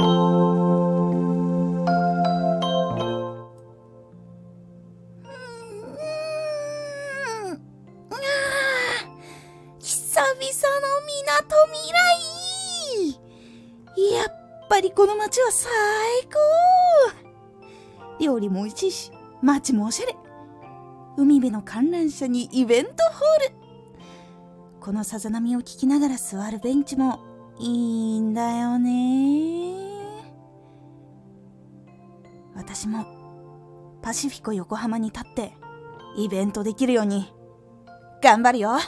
[0.00, 13.20] 久々の港未来。
[14.14, 14.28] やっ
[14.70, 15.70] ぱりこの街は最
[16.32, 16.38] 高。
[18.24, 19.12] 料理も美味しいし
[19.42, 20.16] 街もおしゃれ。
[21.18, 23.56] 海辺の観覧車にイベントホール。
[24.80, 27.20] このさざ波を聞きながら座るベンチも
[27.58, 28.79] いいんだよね。
[32.54, 33.06] 私も
[34.02, 35.52] パシフィコ横浜に立って
[36.16, 37.32] イベントできるように
[38.22, 38.78] 頑張るよ。